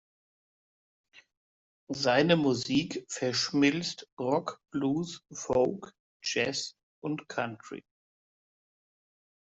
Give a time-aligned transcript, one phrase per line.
[1.89, 5.93] Seine Musik verschmilzt Rock, Blues, Folk,
[6.23, 7.83] Jazz und Country.